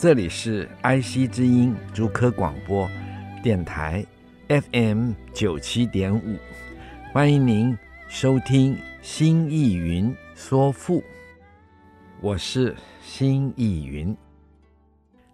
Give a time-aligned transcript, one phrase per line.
[0.00, 2.88] 这里是 IC 之音竹科广播
[3.42, 4.02] 电台
[4.48, 6.38] FM 九七点五，
[7.12, 7.76] 欢迎您
[8.08, 11.00] 收听《新意云说赋》，
[12.22, 14.16] 我是新艺云。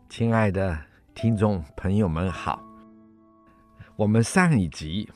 [0.09, 0.77] 亲爱的
[1.15, 2.61] 听众朋友们好，
[3.95, 5.09] 我们上一集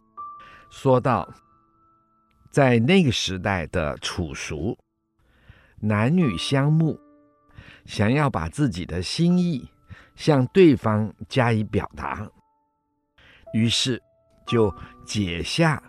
[0.70, 1.28] 说到，
[2.52, 4.78] 在那个时代的楚俗，
[5.80, 6.96] 男女相慕。
[7.84, 9.68] 想要把自己的心意
[10.14, 12.28] 向对方加以表达，
[13.52, 14.00] 于是
[14.46, 15.82] 就解下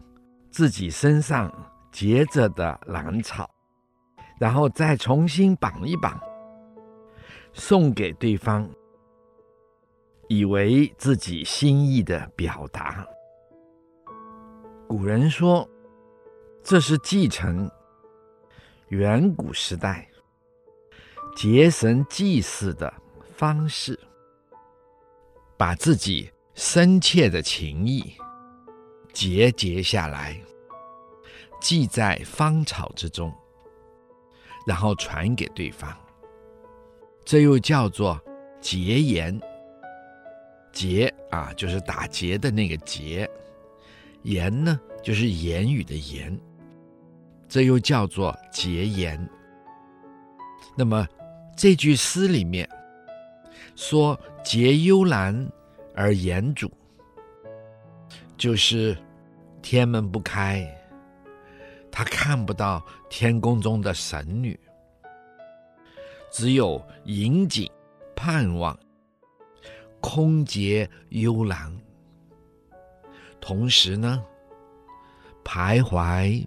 [0.49, 1.51] 自己身上
[1.91, 3.49] 结着的兰草，
[4.39, 6.19] 然后再重新绑一绑，
[7.53, 8.69] 送给对方，
[10.29, 13.05] 以为自己心意的表达。
[14.87, 15.67] 古人说，
[16.63, 17.69] 这是继承
[18.89, 20.10] 远古时代。
[21.35, 22.93] 结神祭祀的
[23.35, 23.99] 方式，
[25.57, 28.13] 把自己深切的情意
[29.11, 30.39] 结结下来，
[31.59, 33.33] 记在芳草之中，
[34.67, 35.97] 然后传给对方。
[37.25, 38.19] 这又叫做
[38.59, 39.39] 结言。
[40.71, 43.25] 结啊，就是打结的那个结；
[44.23, 46.39] 言呢，就是言语的言。
[47.49, 49.29] 这又叫做结言。
[50.77, 51.07] 那么。
[51.61, 52.67] 这句诗里面
[53.75, 55.47] 说“结幽兰
[55.93, 56.67] 而言主”，
[58.35, 58.97] 就是
[59.61, 60.67] 天门不开，
[61.91, 64.59] 他看不到天宫中的神女，
[66.31, 67.71] 只有引颈
[68.15, 68.75] 盼望，
[69.99, 71.71] 空结幽兰，
[73.39, 74.25] 同时呢，
[75.43, 76.43] 徘徊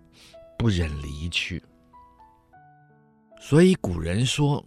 [0.58, 1.62] 不忍离去。
[3.38, 4.60] 所以古人说。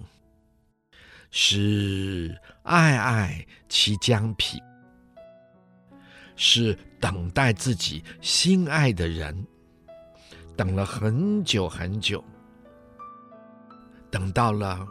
[1.29, 4.61] 是爱爱其将彼，
[6.35, 9.45] 是等待自己心爱的人，
[10.55, 12.23] 等了很久很久，
[14.09, 14.87] 等到了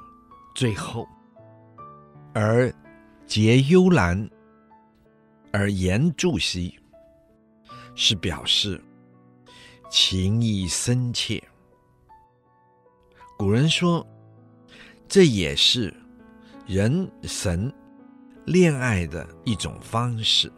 [0.54, 1.08] 最后，
[2.32, 2.72] 而
[3.26, 4.28] 结幽兰
[5.52, 6.78] 而言祝兮，
[7.94, 8.80] 是表示
[9.90, 11.42] 情意深切。
[13.38, 14.06] 古人说，
[15.08, 15.92] 这也是。
[16.66, 17.72] 人神
[18.44, 20.52] 恋爱的一种方式，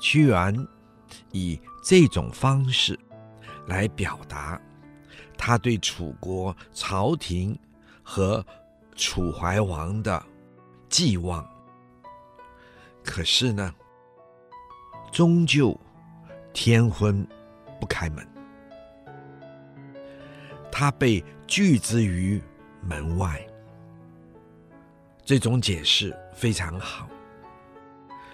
[0.00, 0.66] 屈原
[1.30, 2.98] 以这种方式
[3.66, 4.58] 来表达
[5.36, 7.58] 他对楚国朝廷
[8.02, 8.44] 和
[8.96, 10.24] 楚怀王的
[10.88, 11.46] 寄望。
[13.04, 13.74] 可是呢，
[15.12, 15.78] 终究
[16.54, 17.26] 天昏
[17.78, 18.26] 不开门，
[20.72, 22.42] 他被拒之于
[22.80, 23.46] 门外。
[25.28, 27.06] 这种解释非常好，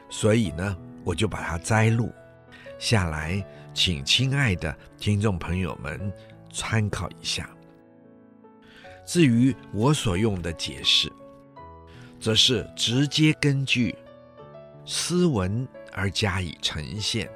[0.09, 2.13] 所以呢，我就把它摘录
[2.79, 3.45] 下来，
[3.75, 6.01] 请亲爱的听众朋友们
[6.53, 7.51] 参考一下。
[9.05, 11.13] 至于我所用的解释，
[12.21, 13.93] 则是直接根据
[14.85, 17.29] 诗文而加以呈现，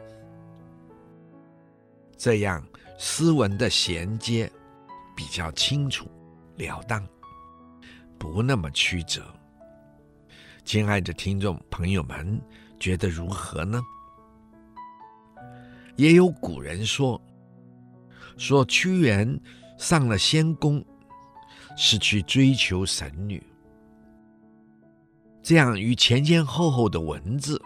[2.17, 2.65] 这样
[2.97, 4.49] 诗文的衔接
[5.17, 6.09] 比较清楚
[6.59, 7.05] 了当，
[8.21, 9.21] 不那么曲折。
[10.69, 12.39] 亲爱的听众朋友们，
[12.79, 13.81] 觉得如何呢？
[15.97, 17.19] 也有古人说，
[18.37, 19.41] 说屈原
[19.79, 20.85] 上了仙宫，
[21.75, 23.43] 是去追求神女。
[25.43, 27.59] 这样与前前后后的文字，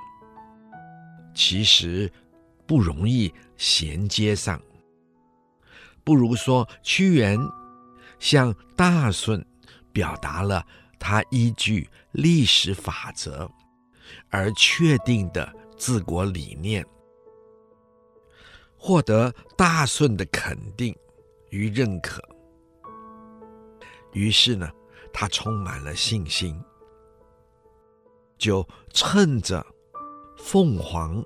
[1.35, 2.09] 其实
[2.69, 4.63] 不容易衔接上。
[6.05, 7.37] 不如说，屈原
[8.21, 9.45] 向大舜
[9.93, 10.65] 表达了。
[11.03, 13.51] 他依据历史法则
[14.31, 16.87] 而确定的治国理念，
[18.79, 20.97] 获得大舜的肯定
[21.51, 22.23] 与认可。
[24.13, 24.71] 于是呢，
[25.13, 26.63] 他充满了信心，
[28.39, 29.67] 就乘着
[30.39, 31.21] 凤凰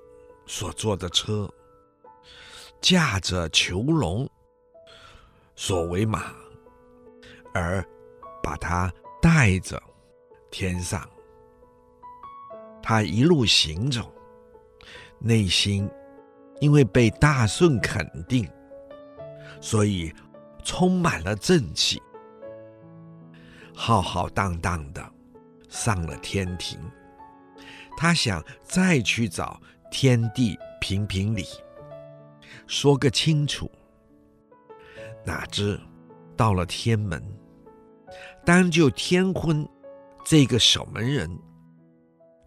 [0.47, 1.47] 所坐的车，
[2.81, 4.27] 驾着囚笼，
[5.55, 6.33] 所为马，
[7.53, 7.85] 而
[8.41, 8.91] 把他
[9.27, 9.77] 带着
[10.49, 11.05] 天上。
[12.81, 14.09] 他一路行走，
[15.19, 15.89] 内心
[16.61, 18.49] 因为被大顺肯定，
[19.59, 20.13] 所以
[20.63, 22.01] 充满了正气，
[23.75, 25.05] 浩浩荡荡的
[25.67, 26.79] 上了天庭。
[27.97, 31.43] 他想再去找天帝评评理，
[32.65, 33.69] 说个清楚。
[35.25, 35.77] 哪知
[36.37, 37.21] 到了天门，
[38.47, 39.67] 单就天婚
[40.23, 41.29] 这个守门人，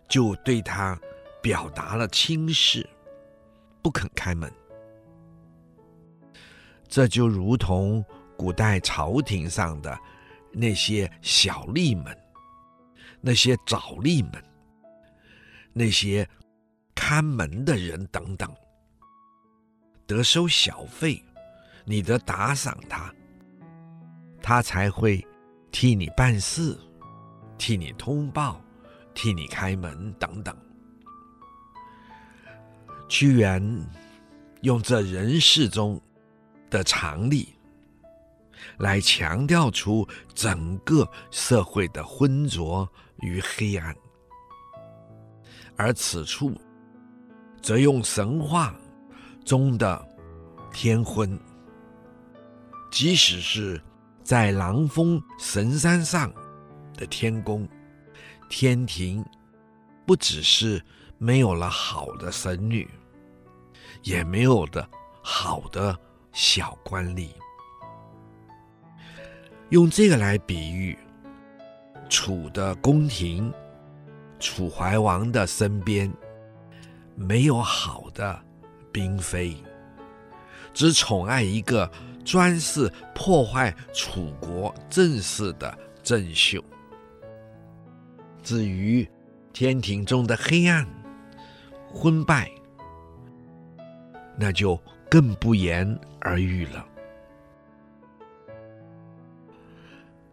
[0.08, 0.98] 就对他
[1.42, 2.88] 表达了轻视，
[3.82, 4.50] 不肯开门。
[6.88, 8.02] 这就如同
[8.34, 10.00] 古代朝廷上的
[10.50, 12.16] 那些小吏们，
[13.20, 14.42] 那些早吏们。
[15.74, 16.26] 那些
[16.94, 18.50] 看门的人等等，
[20.06, 21.22] 得收小费，
[21.84, 23.14] 你得打赏他，
[24.42, 25.22] 他才会
[25.70, 26.76] 替你办事，
[27.56, 28.60] 替你通报，
[29.14, 30.56] 替你开门等等。
[33.08, 33.62] 屈原
[34.62, 36.00] 用这人世中
[36.68, 37.54] 的常理，
[38.78, 42.88] 来强调出整个社会的浑浊
[43.20, 43.94] 与黑暗。
[45.76, 46.54] 而此处，
[47.62, 48.74] 则用神话
[49.44, 50.08] 中的
[50.72, 51.38] 天昏，
[52.90, 53.80] 即使是
[54.30, 56.32] 在狼峰神山上
[56.96, 57.68] 的天宫、
[58.48, 59.24] 天庭，
[60.06, 60.80] 不只是
[61.18, 62.88] 没有了好的神女，
[64.04, 64.88] 也没有的
[65.20, 65.98] 好的
[66.32, 67.30] 小官吏。
[69.70, 70.96] 用这个来比喻
[72.08, 73.52] 楚的宫廷。
[74.38, 76.08] 楚怀王的身边
[77.16, 78.40] 没有好的
[78.92, 79.56] 嫔妃，
[80.72, 81.90] 只宠爱一个
[82.24, 86.62] 专事破坏楚国政事的郑袖。
[88.42, 89.08] 至于
[89.52, 90.86] 天庭中的黑暗、
[91.92, 92.50] 昏败，
[94.36, 94.80] 那就
[95.10, 96.86] 更不言而喻了。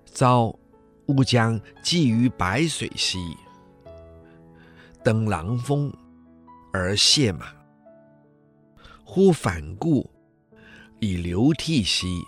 [0.06, 0.54] 遭
[1.08, 3.36] 乌江寄于白水溪。
[5.04, 5.94] 登狼峰
[6.74, 7.48] 而谢马，
[9.06, 10.10] 忽反顾
[11.00, 12.24] 以流涕兮，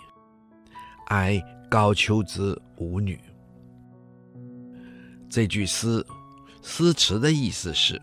[1.06, 3.18] 哀高丘之舞女。
[5.28, 6.04] 这句诗
[6.62, 8.00] 诗词的意思是：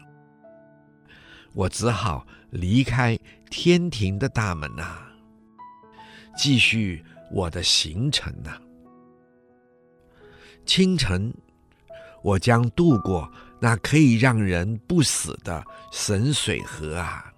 [1.54, 3.18] 我只好离开
[3.50, 5.12] 天庭的大门呐、啊，
[6.38, 8.58] 继续我的行程呐、
[10.66, 11.34] 清晨，
[12.22, 13.32] 我将渡过。
[13.60, 17.34] 那可以让人不死的神水河啊！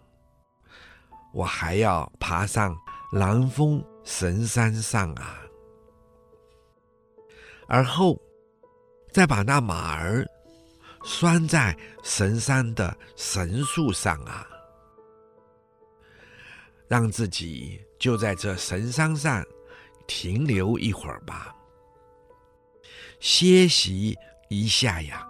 [1.31, 2.77] 我还要爬上
[3.11, 5.41] 南峰神山上啊，
[7.67, 8.19] 而后
[9.11, 10.25] 再把那马儿
[11.03, 14.47] 拴在神山的神树上啊，
[16.88, 19.44] 让自己就在这神山上
[20.05, 21.55] 停留一会儿吧，
[23.19, 24.15] 歇息
[24.50, 25.25] 一下呀。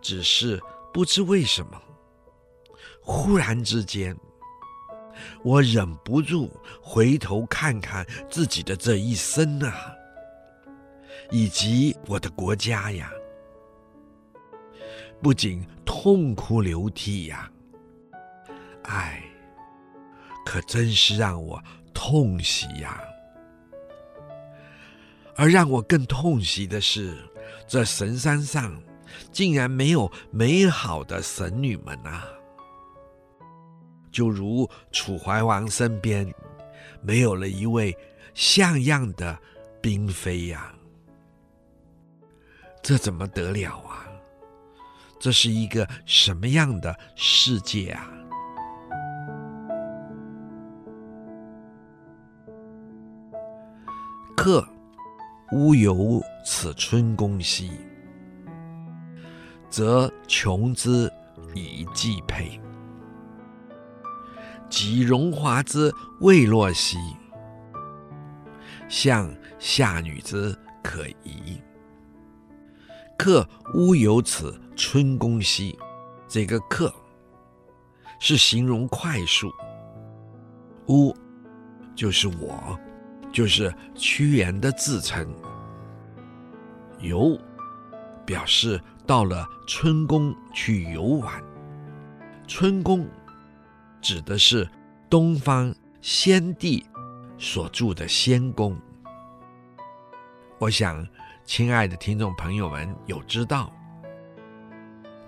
[0.00, 0.60] 只是
[0.92, 1.82] 不知为什么，
[3.02, 4.16] 忽然之间，
[5.42, 6.50] 我忍不住
[6.82, 9.94] 回头看看自己的这一生啊，
[11.30, 13.10] 以及我的国家呀，
[15.22, 17.50] 不仅痛哭流涕呀！
[18.84, 19.22] 唉，
[20.44, 23.02] 可真是让我痛惜呀！
[25.36, 27.16] 而让我更痛惜的是，
[27.66, 28.80] 这神山上。
[29.32, 32.28] 竟然没有美好的神女们啊！
[34.16, 36.26] 就如楚怀王身边
[37.02, 37.94] 没有了一位
[38.32, 39.38] 像样的
[39.82, 40.74] 嫔妃呀，
[42.82, 44.08] 这怎么得了啊？
[45.20, 48.10] 这是一个什么样的世界啊？
[54.34, 54.66] 客
[55.52, 57.70] 乌有此春宫兮。
[59.68, 61.12] 则穷之
[61.54, 62.58] 以寄佩，
[64.68, 66.98] 及荣华之未落兮，
[68.88, 71.60] 向下女之可疑。
[73.18, 75.78] 客乌有此春宫兮，
[76.28, 76.92] 这个客
[78.20, 79.50] 是形容快速，
[80.88, 81.14] 乌
[81.94, 82.78] 就是我，
[83.32, 85.26] 就是屈原的自称，
[87.00, 87.38] 游
[88.24, 88.80] 表示。
[89.06, 91.40] 到了春宫去游玩，
[92.48, 93.06] 春宫
[94.00, 94.68] 指的是
[95.08, 96.84] 东方先帝
[97.38, 98.76] 所住的仙宫。
[100.58, 101.06] 我想，
[101.44, 103.72] 亲爱的听众朋友们有知道，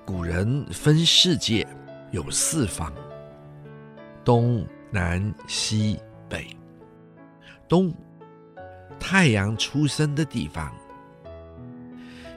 [0.07, 1.67] 古人分世界
[2.11, 2.93] 有四方：
[4.25, 6.49] 东南西北。
[7.69, 7.95] 东，
[8.99, 10.73] 太阳出生的地方，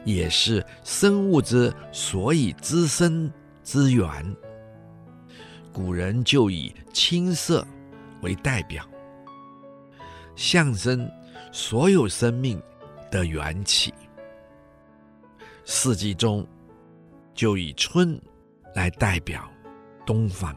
[0.03, 3.31] 也是生物之所以滋生
[3.63, 4.35] 之源。
[5.73, 7.65] 古人就以青色
[8.21, 8.85] 为代表，
[10.35, 11.09] 象征
[11.51, 12.61] 所有生命
[13.09, 13.93] 的缘起。
[15.63, 16.45] 四季中，
[17.33, 18.21] 就以春
[18.75, 19.49] 来代表
[20.05, 20.55] 东方。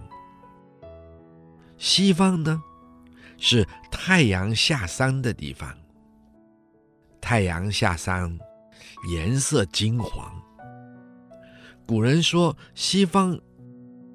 [1.76, 2.62] 西方呢，
[3.38, 5.72] 是太阳下山的地方。
[7.20, 8.38] 太阳下山，
[9.10, 10.42] 颜色金黄。
[11.86, 13.38] 古人说，西方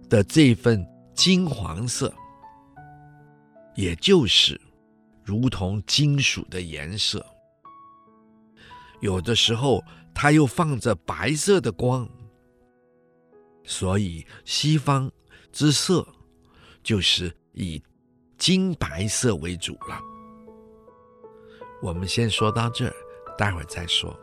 [0.10, 2.12] 的这份金黄色，
[3.76, 4.60] 也就是
[5.24, 7.24] 如同金属的颜色。
[9.02, 9.82] 有的时候，
[10.14, 12.10] 它又放着白色的光，
[13.64, 15.10] 所以西方
[15.52, 16.06] 之色
[16.82, 17.82] 就是以
[18.38, 20.02] 金白色为主了。
[21.82, 22.94] 我们先说到这儿，
[23.38, 24.14] 待会儿再说。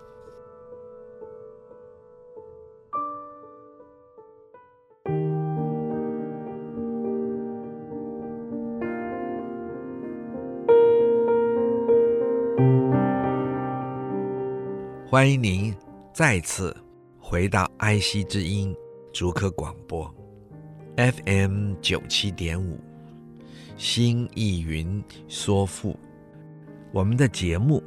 [15.17, 15.75] 欢迎您
[16.13, 16.77] 再次
[17.19, 18.77] 回到爱惜之音
[19.15, 20.15] 竹客广播
[20.95, 22.79] FM 九七点五，
[23.79, 25.99] 新艺云说赋。
[26.93, 27.83] 我们的节目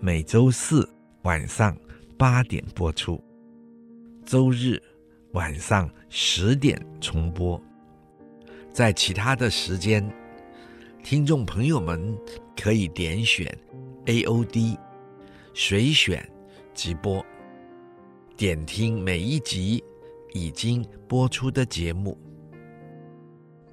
[0.00, 0.88] 每周四
[1.24, 1.76] 晚上
[2.16, 3.22] 八点播出，
[4.24, 4.82] 周日
[5.32, 7.60] 晚上十点重播。
[8.72, 10.02] 在其他的时间，
[11.02, 12.16] 听众朋友们
[12.56, 13.54] 可以点选
[14.06, 14.78] AOD
[15.52, 16.26] 随选。
[16.74, 17.24] 直播，
[18.36, 19.82] 点听每一集
[20.32, 22.18] 已经播出的节目。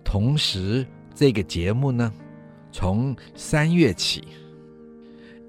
[0.04, 2.14] 同时，这个节目呢，
[2.72, 4.28] 从三月起，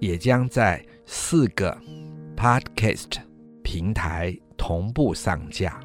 [0.00, 1.76] 也将在四个
[2.36, 3.20] Podcast
[3.62, 5.78] 平台同步上架，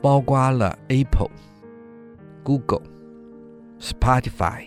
[0.00, 1.30] 包括了 Apple、
[2.42, 2.82] Google、
[3.80, 4.66] Spotify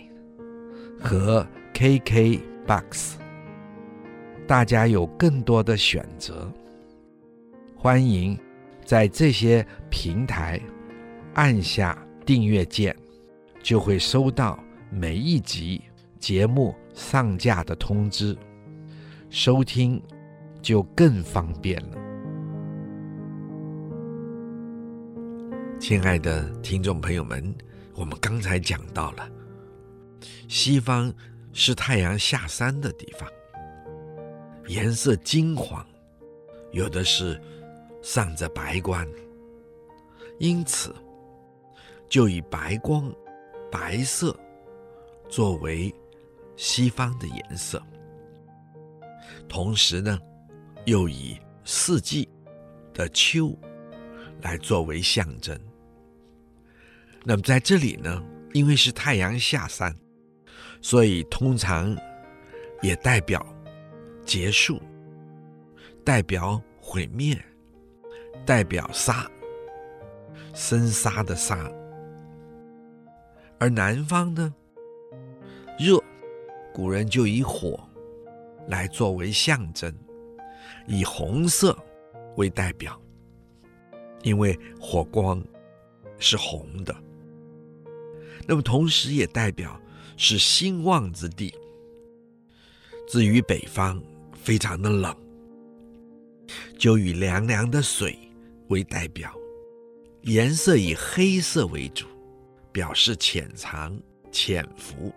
[1.00, 3.27] 和 KKBox。
[4.48, 6.50] 大家有更多的选择，
[7.76, 8.36] 欢迎
[8.82, 10.58] 在这些平台
[11.34, 12.96] 按下订阅键，
[13.62, 14.58] 就会收到
[14.90, 15.82] 每一集
[16.18, 18.34] 节目上架的通知，
[19.28, 20.02] 收听
[20.62, 21.98] 就更方便了。
[25.78, 27.54] 亲爱的听众朋友们，
[27.94, 29.28] 我们刚才讲到了，
[30.48, 31.12] 西方
[31.52, 33.28] 是太阳下山的地方。
[34.68, 35.84] 颜色金黄，
[36.72, 37.40] 有的是
[38.02, 39.06] 上着白光，
[40.38, 40.94] 因此
[42.06, 43.10] 就以白光、
[43.70, 44.38] 白色
[45.26, 45.92] 作为
[46.56, 47.82] 西方的颜色。
[49.48, 50.18] 同时呢，
[50.84, 52.28] 又以四季
[52.92, 53.58] 的秋
[54.42, 55.58] 来作为象征。
[57.24, 58.22] 那么在这里呢，
[58.52, 59.96] 因为是太阳下山，
[60.82, 61.96] 所以通常
[62.82, 63.44] 也代表。
[64.28, 64.78] 结束，
[66.04, 67.34] 代表毁灭，
[68.44, 69.26] 代表杀，
[70.52, 71.72] 生杀的杀。
[73.58, 74.54] 而南方呢，
[75.78, 75.98] 热，
[76.74, 77.80] 古人就以火
[78.66, 79.90] 来作为象征，
[80.86, 81.74] 以红色
[82.36, 83.00] 为代表，
[84.24, 85.42] 因为火光
[86.18, 86.94] 是红的。
[88.46, 89.80] 那么同时也代表
[90.18, 91.50] 是兴旺之地。
[93.06, 93.98] 至于北方，
[94.42, 95.14] 非常的冷，
[96.78, 98.18] 就以凉凉的水
[98.68, 99.34] 为代表，
[100.22, 102.06] 颜色以黑色为主，
[102.72, 104.00] 表示潜藏、
[104.32, 105.12] 潜伏。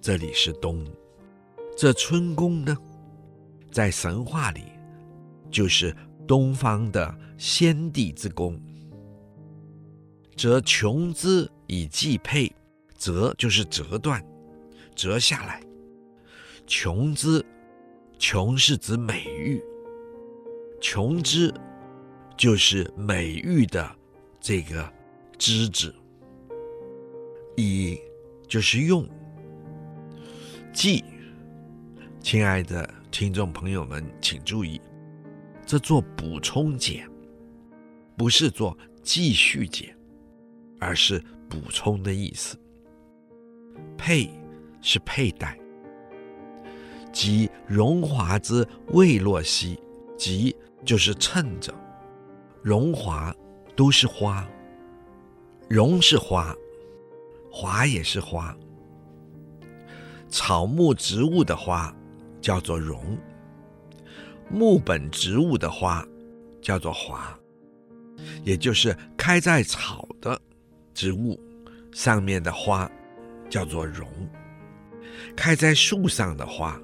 [0.00, 0.86] 这里是冬，
[1.76, 2.76] 这春宫呢，
[3.72, 4.62] 在神话里
[5.50, 5.94] 就是
[6.26, 8.60] 东方的先帝之宫。
[10.36, 12.50] 则琼之以髻佩，
[12.96, 14.24] 折就是折断，
[14.94, 15.62] 折下来，
[16.66, 17.44] 琼之。
[18.20, 19.64] 琼是指美玉，
[20.78, 21.52] 琼之
[22.36, 23.90] 就是美玉的
[24.38, 24.92] 这个
[25.38, 25.92] 枝子，
[27.56, 27.98] 以
[28.46, 29.08] 就是用。
[30.70, 31.02] 记，
[32.20, 34.78] 亲爱的听众朋友们，请注意，
[35.64, 37.08] 这做补充解，
[38.18, 39.96] 不是做继续解，
[40.78, 42.54] 而是补充的意思。
[43.96, 44.28] 佩
[44.82, 45.58] 是佩戴，
[47.12, 49.78] 即荣华之未落兮，
[50.16, 51.74] 即就是趁着，
[52.62, 53.34] 荣华
[53.76, 54.46] 都是花，
[55.68, 56.54] 荣是花，
[57.50, 58.56] 华也是花。
[60.28, 61.94] 草木植物的花
[62.40, 63.18] 叫做荣，
[64.48, 66.06] 木本植物的花
[66.62, 67.36] 叫做华，
[68.44, 70.40] 也就是开在草的
[70.94, 71.38] 植物
[71.92, 72.88] 上面的花
[73.48, 74.06] 叫做荣，
[75.34, 76.80] 开在树上的花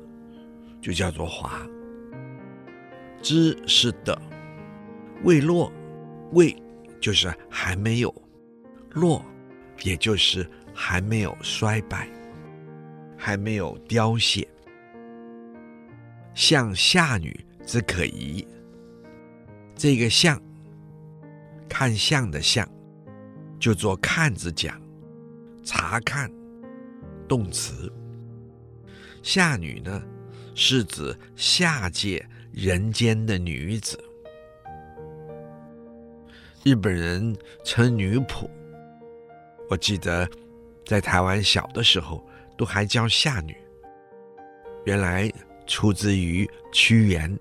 [0.87, 1.66] 就叫做华。
[3.21, 4.16] 之是的，
[5.25, 5.73] 未落，
[6.31, 6.57] 未
[7.00, 8.14] 就是还没有
[8.93, 9.21] 落，
[9.83, 12.09] 也就是还没有衰败。
[13.19, 14.47] 还没有凋谢，
[16.35, 18.47] 象夏女之可疑。
[19.75, 20.40] 这个象，
[21.69, 22.64] 看相的相，
[23.59, 24.81] 就做看字讲，
[25.64, 26.31] 查看
[27.26, 27.93] 动词。
[29.23, 30.00] 夏女呢，
[30.57, 33.97] 是指下界人间的女子。
[36.65, 38.51] 日本人称女仆，
[39.71, 40.29] 我记得
[40.85, 42.29] 在台湾小的时候。
[42.59, 43.55] 都还叫下女，
[44.87, 45.31] 原来
[45.67, 47.39] 出自于屈原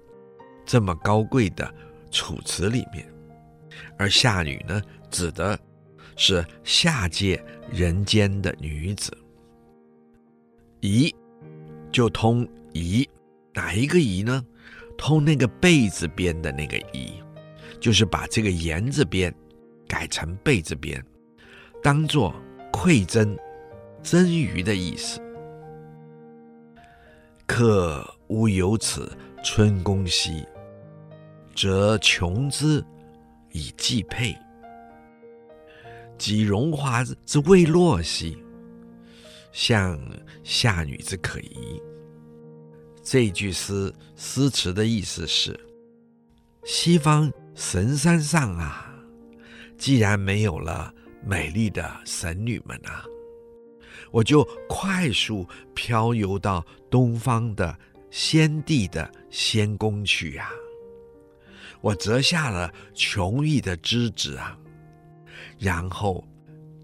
[0.66, 1.74] 这么高贵的
[2.12, 3.10] 楚辞里面，
[3.98, 5.58] 而下女呢，指的
[6.18, 7.42] 是下界
[7.72, 9.18] 人间的女子。
[10.82, 11.16] 夷
[11.94, 12.46] 就通
[12.76, 13.10] 夷，
[13.54, 14.46] 哪一个夷呢？
[14.98, 17.14] 通那个贝字边的那个夷，
[17.80, 19.34] 就是把这个言字边
[19.88, 21.04] 改成贝字边，
[21.82, 22.36] 当做
[22.72, 23.36] 馈赠。
[24.04, 25.20] 赠予的意思。
[27.48, 29.12] 客无有此
[29.44, 30.46] 春宫兮，
[31.56, 32.86] 则穷之
[33.52, 34.38] 以寄佩。
[36.20, 38.38] 及荣华之未落兮，
[39.52, 40.00] 象
[40.44, 41.82] 夏女之可疑。
[43.08, 45.58] 这句诗诗词的意思是：
[46.66, 48.92] 西方神山上啊，
[49.78, 50.92] 既然没有了
[51.24, 53.06] 美丽的神女们啊。
[54.10, 57.78] 我就快速漂游到东方的
[58.10, 60.52] 先帝的仙宫去呀、啊！
[61.82, 64.58] 我折下了琼玉的枝子啊，
[65.60, 66.26] 然后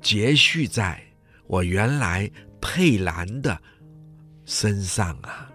[0.02, 1.02] 结续在
[1.48, 2.30] 我原来
[2.62, 3.60] 佩兰的
[4.46, 5.51] 身上啊。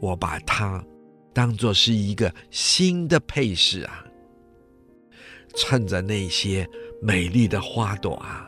[0.00, 0.84] 我把它
[1.32, 4.04] 当作是一个新的配饰啊，
[5.54, 6.68] 趁着那些
[7.02, 8.46] 美丽的花朵啊。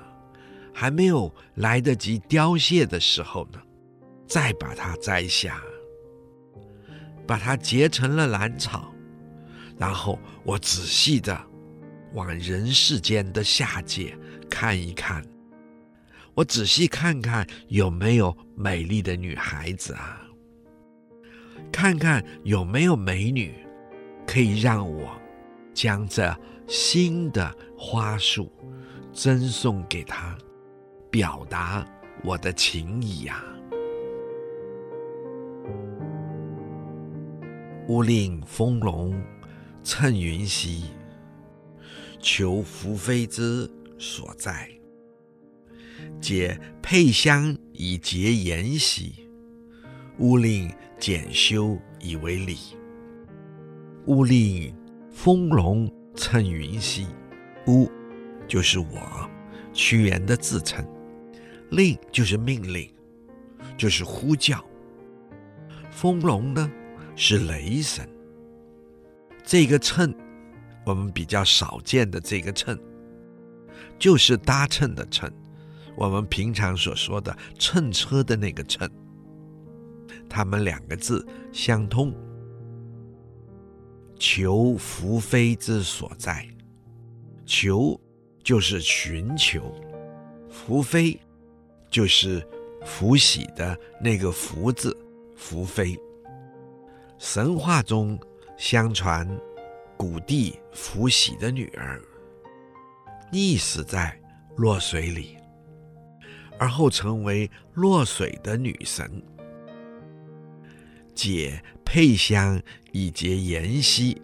[0.74, 3.60] 还没有来得及凋谢的时候呢，
[4.26, 5.62] 再把它摘下，
[7.26, 8.90] 把它结成了兰草，
[9.76, 11.38] 然后我仔细的
[12.14, 14.16] 往人世间的下界
[14.48, 15.22] 看一看，
[16.34, 20.21] 我仔细看看有没有美丽的女孩子啊，
[21.72, 23.54] 看看有没有美女
[24.26, 25.10] 可以让我
[25.74, 26.36] 将这
[26.68, 28.52] 新的花束
[29.12, 30.38] 赠送给她。
[31.10, 31.86] 表达
[32.24, 33.44] 我的情谊呀、啊！
[37.88, 39.22] 勿令丰容
[39.84, 40.84] 称云兮，
[42.18, 44.70] 求宓妃之所在。
[46.18, 49.28] 解佩香以结言兮，
[50.18, 52.56] 勿令检修以为礼。
[54.06, 54.74] 勿令
[55.10, 57.06] 丰容称云兮，
[57.66, 57.90] 勿
[58.48, 59.30] 就是我
[59.72, 60.84] 屈原的自称。
[61.70, 62.92] 令就是命令，
[63.78, 64.62] 就是呼叫。
[65.90, 66.70] 丰容呢
[67.16, 68.06] 是雷神。
[69.44, 70.14] 这个乘，
[70.84, 72.78] 我们比较少见的这个乘，
[73.98, 75.32] 就是搭乘的乘，
[75.96, 78.88] 我们平常所说的乘车的那个乘。
[80.32, 82.10] 他们两个字相通。
[84.18, 86.48] 求福妃之所在，
[87.44, 88.00] 求
[88.42, 89.74] 就是寻求，
[90.48, 91.20] 福妃。
[91.90, 92.42] 就是
[92.86, 94.96] 福喜的那个福字，
[95.36, 95.94] 福妃。
[97.18, 98.18] 神话中
[98.56, 99.28] 相传，
[99.94, 102.00] 古帝福喜的女儿
[103.30, 104.18] 溺死在
[104.56, 105.36] 洛水里，
[106.58, 109.22] 而后成为洛水的女神。
[111.14, 112.60] 解佩香
[112.92, 114.20] 以结言兮，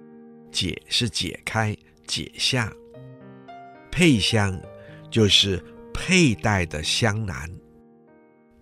[0.50, 2.72] 解是解开、解下，
[3.90, 4.60] 佩香
[5.10, 5.62] 就是。
[6.00, 7.36] 佩戴的香囊，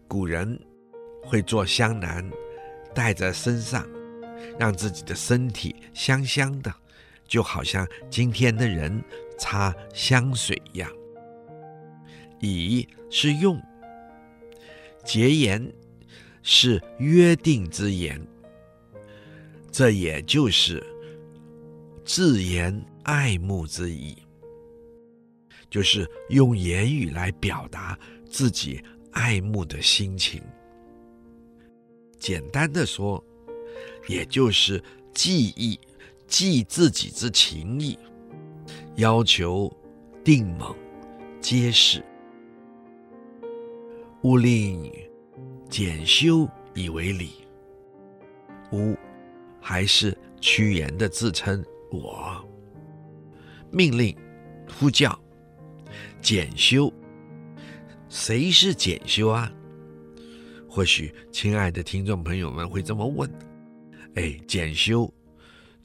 [0.09, 0.59] 古人
[1.23, 2.31] 会做香囊，
[2.95, 3.87] 戴在身上，
[4.59, 6.75] 让自己的身体香香的，
[7.29, 9.05] 就好像今天的人
[9.39, 10.91] 擦香水一样。
[12.41, 13.61] 以是用，
[15.05, 15.71] 结言
[16.49, 18.25] 是约定之言，
[19.73, 20.81] 这也就是
[22.05, 24.17] 自言爱慕之意，
[25.69, 27.99] 就是用言语来表达
[28.31, 28.81] 自己
[29.11, 30.41] 爱慕的心情。
[32.17, 33.23] 简单的说，
[34.07, 34.81] 也就是
[35.13, 35.77] 寄意，
[36.29, 37.99] 寄自己之情意，
[38.95, 39.69] 要求
[40.23, 40.73] 定猛
[41.41, 42.01] 结实。
[44.23, 44.93] 勿令
[45.69, 47.47] 检修以为礼。
[48.73, 48.97] 吾
[49.61, 51.65] 还是屈原的自称。
[51.91, 52.45] 我
[53.71, 54.17] 命令
[54.79, 55.19] 呼叫
[56.21, 56.93] 检修。
[58.09, 59.53] 谁是检修啊？
[60.69, 63.31] 或许亲爱的听众朋友们会这么问：
[64.15, 65.13] 哎，检修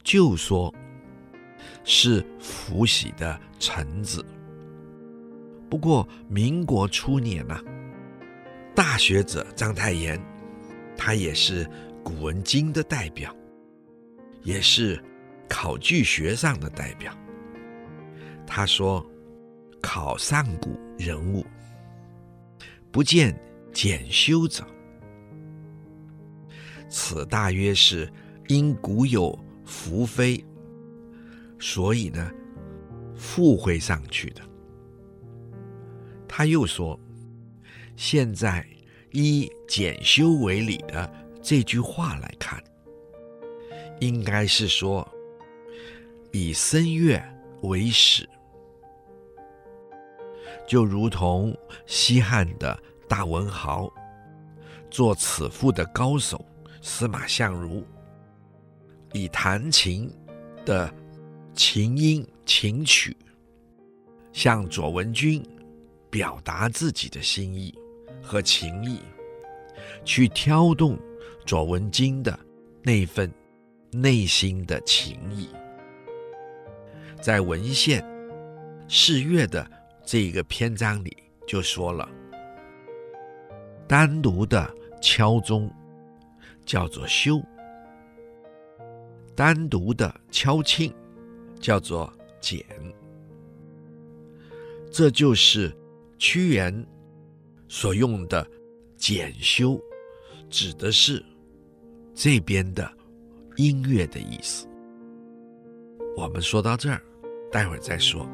[0.04, 0.74] 就说
[1.84, 4.26] 是伏羲的臣子。
[5.70, 7.64] 不过民国初年呐、啊。
[8.84, 10.20] 大学者章太炎，
[10.98, 11.70] 他也是
[12.04, 13.32] 古文经的代表，
[14.42, 15.00] 也是
[15.48, 17.16] 考据学上的代表。
[18.48, 19.06] 他说
[19.84, 21.46] ：“考上古人物，
[22.92, 23.40] 不见
[23.72, 24.66] 检修者，
[26.90, 28.12] 此大约是
[28.48, 30.44] 因古有福妃，
[31.60, 32.32] 所以呢
[33.14, 34.42] 附会上去的。”
[36.28, 37.00] 他又说。
[37.96, 38.66] 现在
[39.12, 42.64] 以检修为礼的这句话来看，
[44.00, 45.08] 应该是说
[46.32, 47.22] 以声乐
[47.62, 48.28] 为始，
[50.68, 52.78] 就如同西汉的
[53.08, 53.92] 大文豪、
[54.90, 56.44] 作此赋的高手
[56.82, 57.84] 司马相如，
[59.14, 60.12] 以弹琴
[60.66, 60.92] 的
[61.54, 63.16] 琴音琴曲，
[64.32, 65.44] 向左文君
[66.12, 67.74] 表达自己的心意。
[68.24, 69.00] 和情意，
[70.06, 70.96] 去挑动
[71.44, 72.40] 左文君的
[72.84, 73.30] 那份
[73.92, 75.50] 内心的情意，
[77.20, 78.06] 在文献
[78.88, 79.68] 试乐的
[80.06, 82.08] 这一个篇章里就说了，
[83.88, 84.72] 单独的
[85.02, 85.68] 敲钟
[86.64, 87.42] 叫做修，
[89.36, 90.94] 单独的敲磬
[91.60, 92.64] 叫做减，
[94.92, 95.76] 这就是
[96.22, 96.86] 屈原。
[97.74, 98.46] 所用的
[98.98, 99.80] 检修，
[100.50, 101.24] 指的是
[102.14, 102.92] 这边的
[103.56, 104.68] 音乐的意思。
[106.18, 107.02] 我们说到这儿，
[107.50, 108.28] 待会儿再说。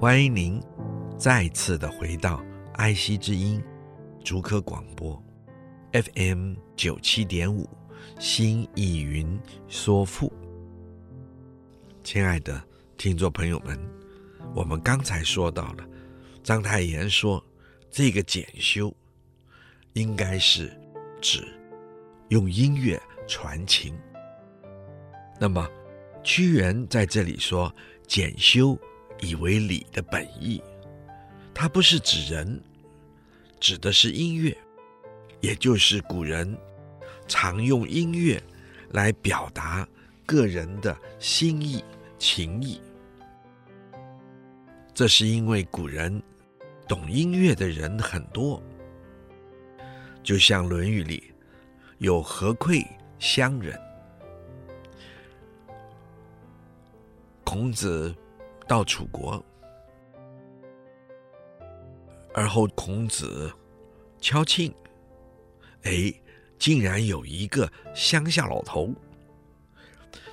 [0.00, 0.60] 欢迎您
[1.16, 2.42] 再次的回到
[2.78, 3.60] 爱惜之音。
[4.24, 5.20] 竹科广播
[5.92, 7.68] ，FM 九七点五，
[8.20, 9.36] 新意云
[9.66, 10.32] 说赋。
[12.04, 12.62] 亲爱的
[12.96, 13.76] 听众朋友们，
[14.54, 15.84] 我们刚才说到了，
[16.44, 17.44] 章太炎说
[17.90, 18.94] 这个检修
[19.94, 20.70] 应该是
[21.20, 21.44] 指
[22.28, 23.92] 用音乐传情。
[25.40, 25.68] 那么
[26.22, 27.74] 屈原在这里说
[28.06, 28.78] 检修
[29.20, 30.62] 以为礼的本意，
[31.52, 32.62] 它不是指人。
[33.60, 34.56] 指的是音乐，
[35.40, 36.56] 也就是古人
[37.26, 38.42] 常用音乐
[38.90, 39.86] 来表达
[40.24, 41.84] 个人的心意
[42.18, 42.80] 情意。
[44.94, 46.22] 这是因为古人
[46.88, 48.62] 懂音乐的人很多，
[50.22, 51.32] 就像《论语》里
[51.98, 52.84] 有荷聿
[53.18, 53.78] 相人。
[57.44, 58.14] 孔子
[58.66, 59.44] 到楚国。
[62.34, 63.52] 而后孔子
[64.20, 64.72] 敲磬，
[65.82, 66.12] 哎，
[66.58, 68.92] 竟然有一个乡下老头，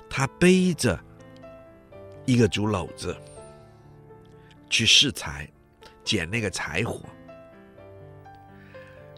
[0.08, 0.98] 他背着
[2.24, 3.16] 一个竹篓子
[4.68, 5.48] 去拾柴，
[6.04, 7.00] 捡那个柴火。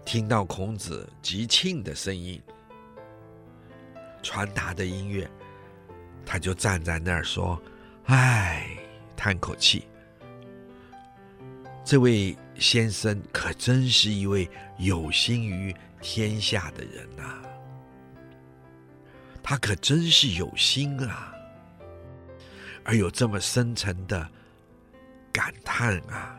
[0.04, 2.40] 听到孔子击磬的声音，
[4.22, 5.30] 传达的音乐，
[6.24, 7.60] 他就站在那儿说
[8.06, 8.74] ：“唉，
[9.14, 9.86] 叹口气。”
[11.84, 17.42] 这位先生可真是一位有心于天下的人呐、啊，
[19.42, 21.32] 他可真是有心啊，
[22.84, 24.28] 而有这么深沉的
[25.32, 26.34] 感叹啊。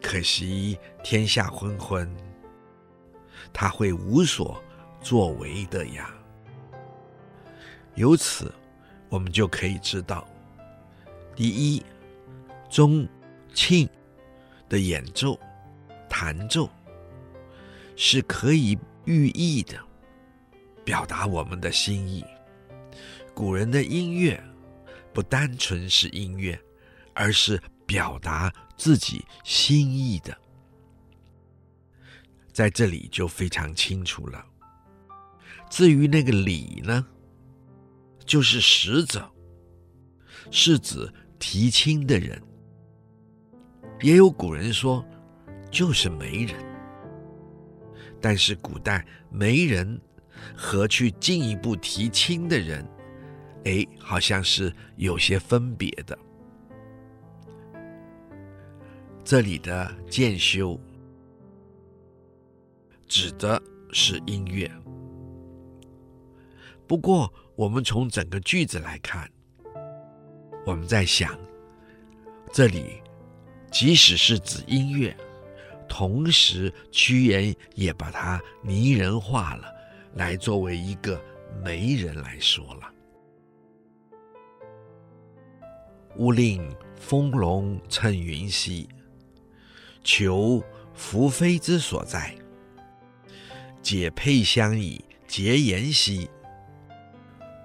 [0.00, 2.08] 可惜天下昏昏，
[3.52, 4.62] 他会无所
[5.00, 6.14] 作为的呀。
[7.96, 8.52] 由此，
[9.08, 10.26] 我们就可以知道，
[11.34, 11.82] 第一，
[12.68, 13.08] 宗
[13.52, 13.88] 庆
[14.74, 15.38] 的演奏，
[16.10, 16.68] 弹奏
[17.94, 19.78] 是可以寓意的，
[20.84, 22.24] 表达我们的心意。
[23.32, 24.42] 古人的音乐
[25.12, 26.60] 不单纯是音乐，
[27.12, 30.36] 而是表达自己心意的。
[32.52, 34.44] 在这里就非常清楚了。
[35.70, 37.06] 至于那个礼呢，
[38.26, 39.30] 就是使者，
[40.50, 41.08] 是指
[41.38, 42.42] 提亲的人。
[44.04, 45.02] 也有古人说，
[45.70, 46.54] 就是媒人。
[48.20, 49.98] 但是古代媒人
[50.54, 52.86] 和去进一步提亲的人，
[53.64, 56.18] 哎，好像是有些分别的。
[59.24, 60.78] 这里的渐修
[63.08, 63.58] 指的
[63.90, 64.70] 是音乐。
[66.86, 69.26] 不过，我们从整个句子来看，
[70.66, 71.34] 我们在想，
[72.52, 73.00] 这里
[73.74, 75.14] 即使是指音乐，
[75.88, 79.64] 同时屈原也把它拟人化了，
[80.14, 81.20] 来作为一个
[81.60, 82.88] 媒人来说了。
[86.18, 88.88] 勿令风龙乘云兮，
[90.04, 90.62] 求
[90.96, 92.32] 宓妃之所在。
[93.82, 96.30] 解佩相以结言兮。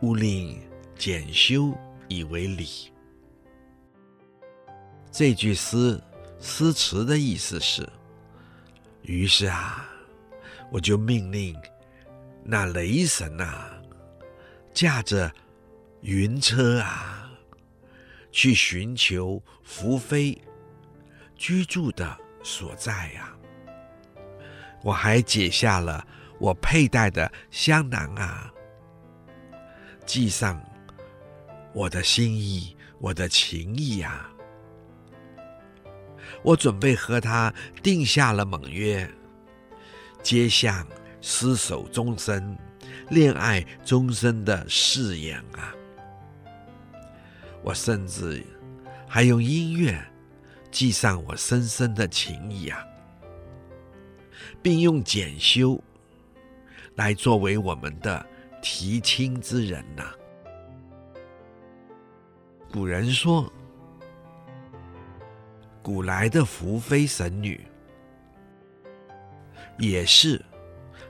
[0.01, 0.59] 勿令
[0.97, 1.71] 检修
[2.07, 2.67] 以为礼。
[5.11, 5.99] 这句诗
[6.39, 7.87] 诗词的意思是：
[9.01, 9.89] 于是啊，
[10.71, 11.55] 我就命令
[12.43, 13.81] 那雷神呐、啊，
[14.73, 15.31] 驾着
[16.01, 17.29] 云车啊，
[18.31, 20.39] 去寻求福妃
[21.35, 23.35] 居住的所在、啊。
[24.81, 26.07] 我还解下了
[26.39, 28.53] 我佩戴的香囊啊。
[30.05, 30.59] 系上
[31.73, 34.29] 我的心意，我的情意呀！
[36.41, 39.09] 我准备和他定下了盟约，
[40.23, 40.85] 接下
[41.21, 42.57] 厮守终身、
[43.09, 45.75] 恋爱终身的誓言啊！
[47.63, 48.43] 我甚至
[49.07, 49.99] 还用音乐
[50.71, 52.83] 系上我深深的情意啊，
[54.61, 55.81] 并用检修
[56.95, 58.25] 来作为我们的。
[58.61, 60.11] 提亲之人呐、
[62.73, 63.49] 古人说，
[65.89, 67.65] 古来的宓妃神女
[69.79, 70.39] 也是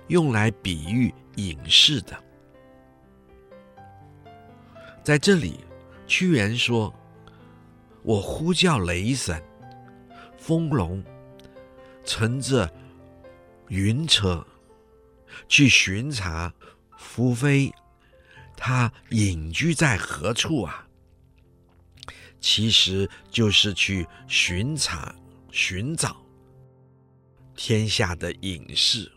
[0.07, 2.17] 用来比喻隐士的。
[5.03, 5.59] 在这里，
[6.07, 6.95] 屈原说
[8.03, 9.43] ：“我呼叫雷神，
[10.37, 11.03] 风龙，
[12.05, 12.71] 乘着
[13.67, 14.47] 云车
[15.49, 16.53] 去巡查。”
[16.97, 17.73] 宓妃，
[18.55, 20.87] 她隐居在何处啊？
[22.39, 25.13] 其实就是去巡查、
[25.51, 26.17] 寻找
[27.55, 29.11] 天下的隐士、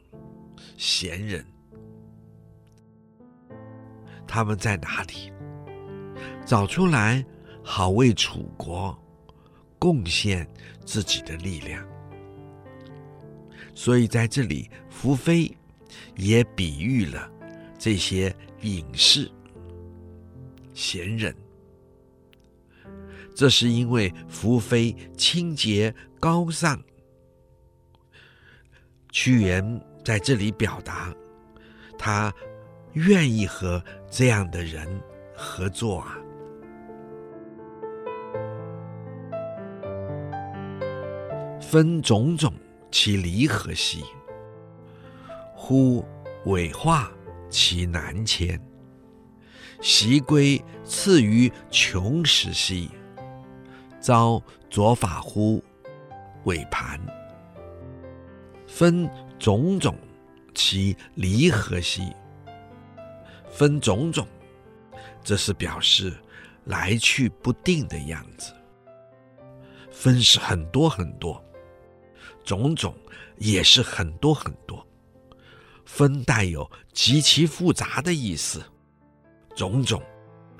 [0.77, 1.47] 贤人，
[4.27, 5.33] 他们在哪里？
[6.45, 7.25] 找出来，
[7.63, 8.99] 好为楚国
[9.79, 10.47] 贡献
[10.85, 11.87] 自己的力量。
[13.75, 15.57] 所以在这里，宓妃
[16.17, 17.31] 也比喻了。
[17.79, 19.31] 这些隐士、
[20.75, 21.35] 贤人，
[23.35, 26.83] 这是因为福妃清洁高尚。
[29.11, 31.15] 屈原在这里表达，
[31.99, 32.33] 他
[32.93, 34.87] 愿意和这样的人
[35.35, 36.19] 合作啊。
[41.61, 42.53] 分种种
[42.91, 44.03] 其离合兮，
[45.55, 46.05] 乎
[46.45, 47.11] 玮化。
[47.55, 48.59] 其南迁，
[49.83, 52.89] 袭归次于穷时兮，
[54.03, 55.63] 遭左法乎
[56.45, 57.01] 尾盘。
[58.67, 59.97] 分种种
[60.55, 62.13] 其离合兮，
[63.49, 64.27] 分种种，
[65.23, 66.13] 这是表示
[66.65, 68.53] 来去不定的样子。
[69.91, 71.43] 分是很多很多，
[72.43, 72.95] 种种
[73.37, 74.85] 也是很多很多。
[75.85, 78.63] 分带有极其复杂的意思，
[79.55, 80.03] 种种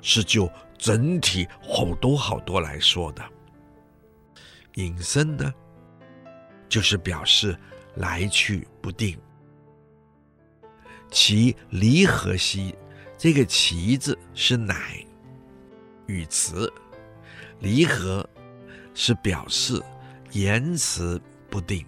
[0.01, 3.23] 是就整体好多好多来说的。
[4.75, 5.53] 隐身呢，
[6.67, 7.57] 就是表示
[7.95, 9.17] 来去不定。
[11.11, 12.75] 其离合兮，
[13.17, 15.05] 这个其字是乃
[16.07, 16.71] 语词，
[17.59, 18.27] 离合
[18.95, 19.81] 是表示
[20.31, 21.85] 言辞不定。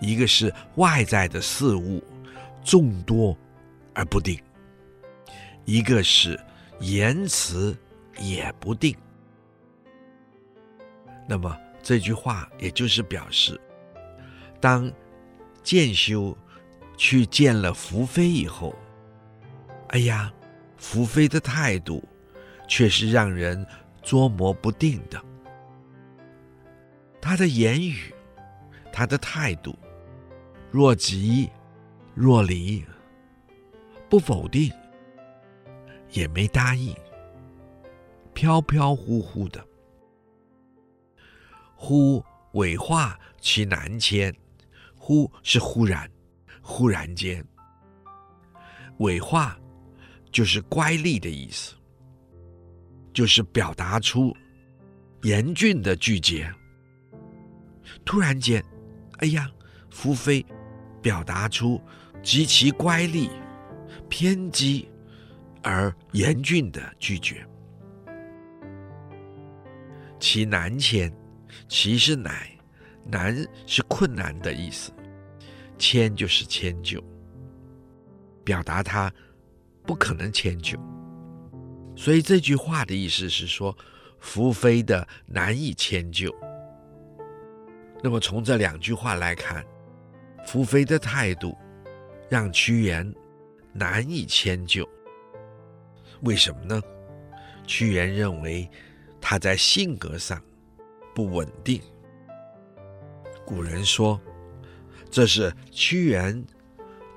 [0.00, 2.02] 一个是外在的事物
[2.62, 3.36] 众多
[3.92, 4.40] 而不定，
[5.64, 6.38] 一个是
[6.80, 7.76] 言辞
[8.18, 8.96] 也不定。
[11.30, 13.58] 那么这句话也就是表示，
[14.60, 14.90] 当
[15.62, 16.36] 建修
[16.96, 18.74] 去见了福妃以后，
[19.90, 20.32] 哎呀，
[20.76, 22.02] 福妃的态度
[22.66, 23.64] 却是让人
[24.02, 25.22] 捉摸不定的。
[27.20, 28.12] 他的言语，
[28.92, 29.78] 他的态度，
[30.68, 31.48] 若即
[32.12, 32.84] 若离，
[34.08, 34.72] 不否定，
[36.10, 36.92] 也没答应，
[38.34, 39.64] 飘飘忽忽的。
[41.82, 44.36] 忽违化其南迁，
[44.94, 46.08] 忽是忽然，
[46.60, 47.42] 忽然间。
[48.98, 49.58] 违化
[50.30, 51.74] 就是乖戾的意思，
[53.14, 54.36] 就是表达出
[55.22, 56.52] 严峻的拒绝。
[58.04, 58.62] 突然间，
[59.20, 59.50] 哎呀，
[59.88, 60.44] 夫妃
[61.00, 61.80] 表达出
[62.22, 63.30] 极其乖戾、
[64.06, 64.86] 偏激
[65.62, 67.42] 而严峻的拒绝。
[70.18, 71.10] 其南迁，
[71.70, 72.50] 其是乃，
[73.06, 74.90] 难是困难的意思，
[75.78, 77.00] 迁就是迁就，
[78.42, 79.10] 表达他
[79.86, 80.76] 不可能迁就。
[81.94, 83.74] 所以这句话的意思是说，
[84.18, 86.34] 福妃的难以迁就。
[88.02, 89.64] 那么从这两句话来看，
[90.44, 91.56] 福妃的态度
[92.28, 93.14] 让屈原
[93.72, 94.88] 难以迁就。
[96.22, 96.82] 为什么呢？
[97.64, 98.68] 屈原认为
[99.20, 100.42] 他在性格上
[101.14, 101.80] 不稳定。
[103.44, 104.20] 古人说，
[105.10, 106.44] 这是屈原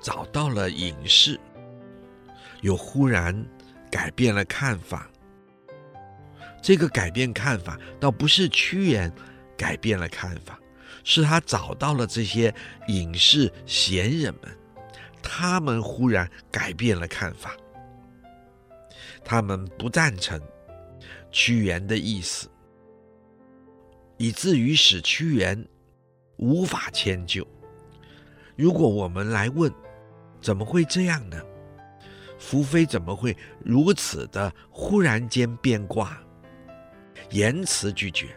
[0.00, 1.38] 找到了隐士，
[2.60, 3.46] 又忽然
[3.90, 5.08] 改变了看法。
[6.62, 9.12] 这个改变看法倒不是屈原
[9.56, 10.58] 改变了看法。
[11.06, 12.54] 是他找到了这些
[12.88, 14.56] 隐士贤人们，
[15.22, 17.54] 他们忽然改变了看法，
[19.22, 20.40] 他们不赞成
[21.30, 22.48] 屈原的意思，
[24.24, 25.68] 以至于使屈原
[26.38, 27.46] 无法迁就。
[28.56, 29.70] 如果我们来问，
[30.40, 31.38] 怎么会这样呢？
[32.38, 36.18] 福妃怎么会如此的忽然间变卦，
[37.32, 38.28] 言辞拒绝？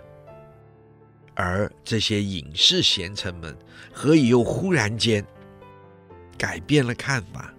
[1.36, 3.58] 而这些隐士贤臣们，
[3.94, 5.26] 何以又忽然间
[6.38, 7.54] 改变了看法？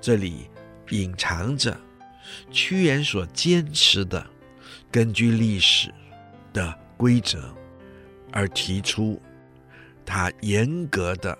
[0.00, 0.50] 这里
[0.90, 1.78] 隐藏着
[2.50, 4.26] 屈原所坚持的，
[4.90, 5.94] 根据历史
[6.54, 7.54] 的规则
[8.32, 9.20] 而提出
[10.06, 11.36] 他严格的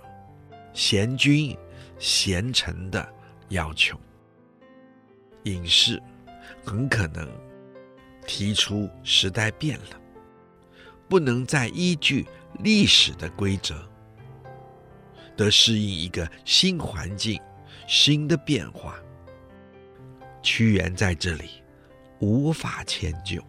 [0.74, 1.56] 贤君
[1.98, 3.08] 贤臣的
[3.48, 3.98] 要求。
[5.44, 6.02] 隐士
[6.62, 7.26] 很可能
[8.26, 10.00] 提出时代变了。
[11.06, 12.26] 不能再依据
[12.60, 13.86] 历史的规则，
[15.36, 17.40] 得适应一个新环境、
[17.86, 18.98] 新的变化。
[20.42, 21.62] 屈原在这里
[22.20, 23.44] 无法迁就，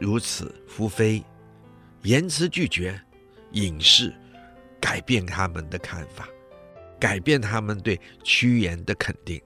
[0.00, 1.22] 如此，福妃
[2.02, 3.00] 言辞拒绝，
[3.52, 4.12] 隐士
[4.80, 6.28] 改变他们的看法，
[6.98, 9.40] 改变他们对屈原的肯定。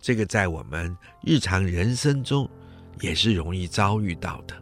[0.00, 2.48] 这个在我们日常人生中
[3.00, 4.56] 也是容易遭遇到的。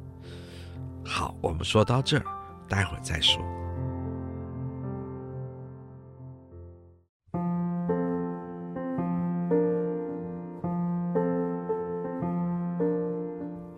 [1.05, 2.25] 好，我们说到这儿，
[2.69, 3.58] 待会儿再说。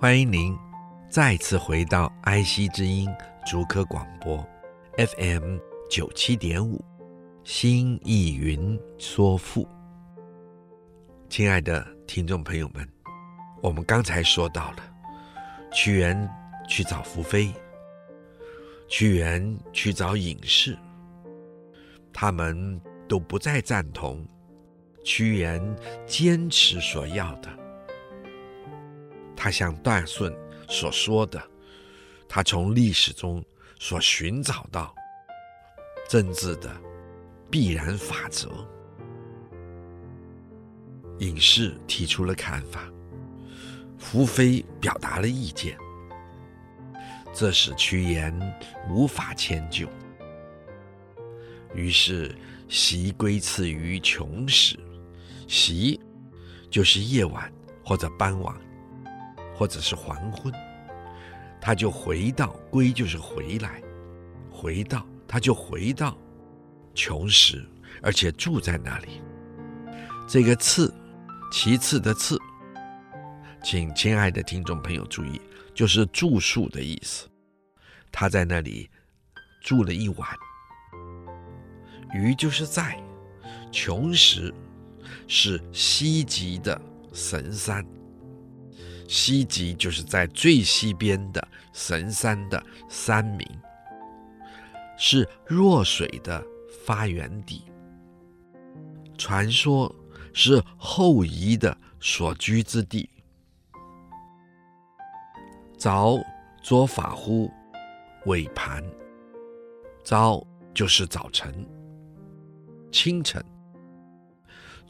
[0.01, 0.57] 欢迎您
[1.11, 3.07] 再次回到爱惜之音
[3.45, 4.39] 竹科广播
[4.97, 5.59] FM
[5.91, 6.83] 九七点五，
[7.45, 9.69] 新意云说赋。
[11.29, 12.89] 亲爱的听众朋友们，
[13.61, 14.79] 我们刚才说到了
[15.71, 16.27] 屈原。
[16.67, 17.53] 去找福妃，
[18.89, 20.79] 屈原去找隐士，
[22.13, 24.25] 他们都不再赞同
[25.05, 25.61] 屈原
[26.07, 27.60] 坚持所要的。
[29.43, 30.31] 他像段顺
[30.69, 31.43] 所说的，
[32.29, 33.43] 他从历史中
[33.79, 34.95] 所寻找到
[36.11, 36.71] 政治的
[37.51, 38.51] 必然法则。
[41.21, 42.87] 隐士提出了看法，
[43.99, 45.75] 福飞表达了意见。
[47.33, 48.39] 这使屈原
[48.91, 49.89] 无法迁就，
[51.75, 52.37] 于是
[52.69, 54.79] 袭归次于穷时。
[55.49, 55.99] 袭
[56.69, 57.51] 就是夜晚
[57.83, 58.55] 或者傍晚，
[59.61, 60.51] 或者是黄昏，
[61.61, 63.83] 他就回到，归就是回来，
[64.51, 66.17] 回到他就回到
[66.95, 67.63] 穷时，
[68.01, 69.21] 而且住在那里。
[70.27, 70.91] 这个次，
[71.53, 72.39] 其次的次，
[73.63, 75.39] 请亲爱的听众朋友注意。
[75.75, 77.29] 就是住宿的意思，
[78.11, 78.89] 他在那里
[79.61, 80.27] 住了一晚。
[82.15, 82.99] 于就是在
[83.71, 84.55] 穷时，
[85.29, 86.81] 是西极的
[87.13, 87.87] 神山。
[89.11, 93.45] 西极就是在最西边的神山的山名，
[94.97, 96.41] 是弱水的
[96.85, 97.65] 发源地，
[99.19, 99.93] 传说
[100.33, 103.11] 是后羿的所居之地。
[105.77, 106.17] 早
[106.63, 107.51] 左法乎
[108.27, 108.81] 尾盘，
[110.05, 110.41] 凿
[110.73, 111.53] 就是早晨、
[112.93, 113.45] 清晨。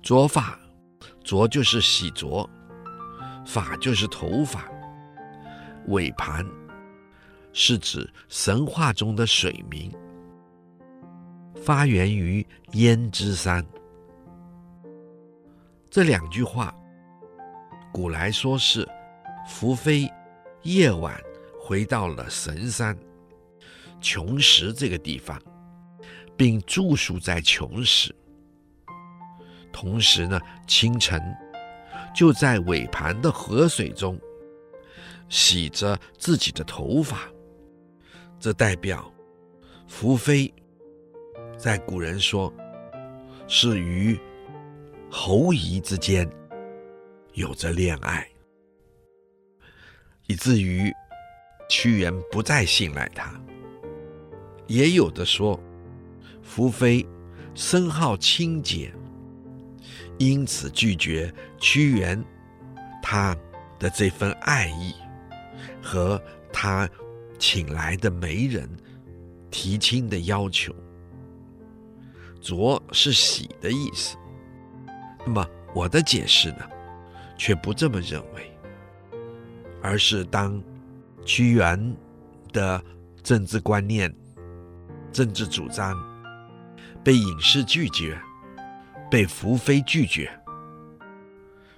[0.03, 0.61] 左法，
[1.25, 2.47] 左就是洗濯，
[3.47, 4.65] 法就是头发。
[5.87, 6.47] 尾盘
[7.53, 9.93] 是指神话中的水名，
[11.65, 13.65] 发源于焉支山。
[15.91, 16.73] 这两句话，
[17.93, 18.89] 古来说是
[19.49, 20.09] 伏飞
[20.63, 21.21] 夜晚
[21.61, 22.97] 回到了神山
[24.01, 25.41] 穷时这个地方，
[26.37, 28.15] 并住宿在穷时。
[29.73, 30.39] 同时呢，
[30.69, 31.21] 清晨
[32.15, 34.19] 就在尾盘的河水中。
[35.29, 37.31] 洗着自己的头发，
[38.41, 39.09] 这代表
[39.87, 40.53] 伏飞
[41.57, 42.53] 在古人说
[43.47, 44.19] 是与
[45.09, 46.29] 后羿之间
[47.35, 48.29] 有着恋爱，
[50.27, 50.93] 以至于
[51.69, 53.41] 屈原不再信赖他。
[54.67, 55.61] 也有的说，
[56.43, 57.07] 伏飞
[57.55, 58.93] 深好清洁，
[60.21, 62.23] 因此拒绝屈原
[63.03, 63.37] 他
[63.79, 64.95] 的这份爱意。
[65.83, 66.87] 和他
[67.39, 68.69] 请来的媒人
[69.51, 70.75] 提亲的要求，
[72.39, 74.15] 浊是喜的意思。
[75.25, 76.59] 那么我的解释呢，
[77.39, 78.53] 却不这么认为，
[79.83, 80.63] 而是当
[81.25, 81.97] 屈原
[82.53, 82.83] 的
[83.23, 84.15] 政治观念、
[85.11, 85.97] 政治主张
[87.03, 88.21] 被隐士拒绝，
[89.11, 90.31] 被伏飞拒绝，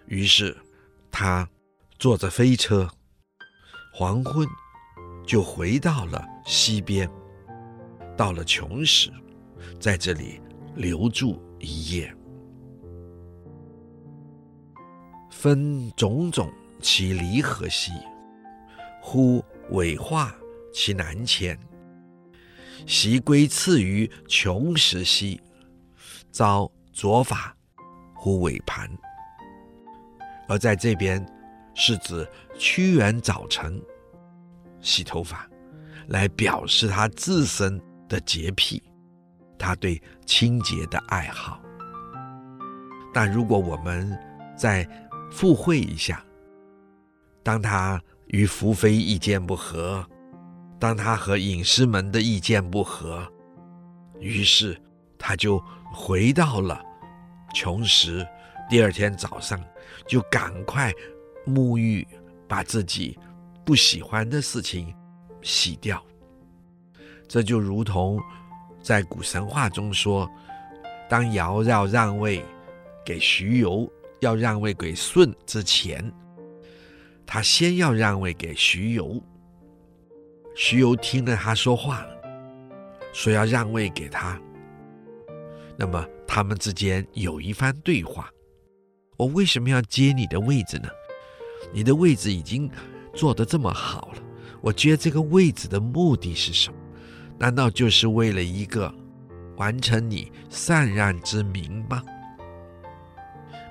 [0.06, 0.54] 于是
[1.10, 1.48] 他
[1.98, 2.86] 坐着飞车。
[3.94, 4.46] 黄昏，
[5.26, 7.10] 就回到了西边，
[8.16, 9.10] 到了穷时，
[9.80, 10.40] 在这里
[10.74, 12.14] 留住一夜。
[15.30, 17.92] 分种种其离合兮？
[19.00, 20.34] 乎尾化
[20.72, 21.58] 其南迁。
[22.86, 25.40] 袭归次于穷时兮，
[26.30, 27.56] 遭左法
[28.14, 28.90] 乎尾盘。
[30.48, 31.24] 而在这边。
[31.74, 32.28] 是指
[32.58, 33.80] 屈原早晨
[34.82, 35.48] 洗头发，
[36.08, 38.82] 来表示他自身的洁癖，
[39.58, 41.58] 他对清洁的爱好。
[43.10, 44.14] 但如果我们
[44.54, 44.86] 再
[45.30, 46.22] 附会一下，
[47.42, 50.06] 当他与福妃意见不合，
[50.78, 53.26] 当他和隐士们的意见不合，
[54.20, 54.78] 于是
[55.18, 55.58] 他就
[55.92, 56.84] 回到了
[57.54, 58.26] 穷时，
[58.68, 59.62] 第二天早上
[60.06, 60.92] 就赶快。
[61.44, 62.06] 沐浴，
[62.46, 63.18] 把自己
[63.64, 64.94] 不喜欢的事情
[65.42, 66.00] 洗掉。
[67.26, 68.16] 这就如同
[68.80, 70.30] 在古神话中说，
[71.08, 72.44] 当尧要让位
[73.04, 73.90] 给徐游，
[74.20, 76.12] 要让位给舜之前，
[77.26, 79.20] 他先要让位给徐游。
[80.54, 82.06] 徐游听了他说话，
[83.12, 84.40] 说要让位给他，
[85.82, 88.30] 那么他们之间有一番对话：
[89.16, 90.88] 我为什么要接你的位置呢？
[91.72, 92.70] 你的位置已经
[93.12, 94.22] 做得这么好了，
[94.60, 96.78] 我觉得这个位置的目的是什么？
[97.36, 98.94] 难道就是为了一个
[99.56, 102.00] 完成你禅让之名吗？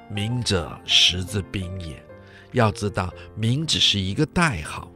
[0.09, 2.05] 名者实之宾也。
[2.51, 4.91] 要知道，名只是一个代号，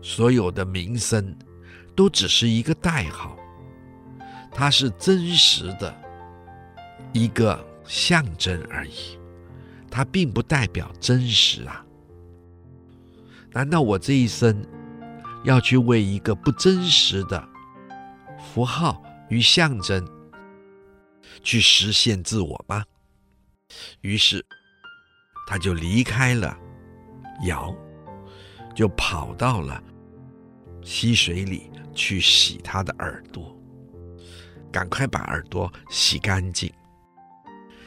[0.00, 1.36] 所有的名声
[1.94, 3.36] 都只是一个代号，
[4.54, 5.94] 它是真实的
[7.12, 9.18] 一个象征而已。
[9.90, 11.84] 它并不代表真实啊！
[13.52, 14.66] 难道我这一生
[15.44, 17.48] 要去为一个不真实的
[18.38, 20.04] 符号与象征
[21.42, 22.84] 去实现自我吗？
[24.00, 24.44] 于是，
[25.46, 26.58] 他就离开了
[27.46, 27.72] 尧，
[28.74, 29.80] 就跑到了
[30.82, 33.53] 溪水里去洗他的耳朵，
[34.74, 36.68] 赶快把耳朵洗干净。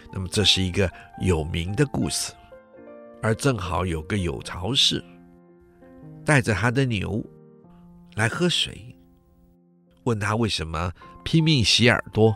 [0.09, 2.31] 那么这是一个有名的故事，
[3.21, 5.03] 而正好有个有巢氏
[6.23, 7.21] 带着他的牛
[8.15, 8.95] 来喝水，
[10.05, 10.89] 问他为什么
[11.25, 12.33] 拼命洗耳朵。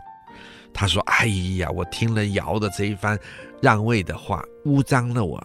[0.74, 1.24] 他说：“哎
[1.56, 3.18] 呀，我听了尧的这一番
[3.62, 5.42] 让位的话，污脏了我。”